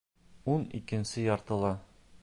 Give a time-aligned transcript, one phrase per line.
[0.53, 1.73] —Ун икенсе яртыла.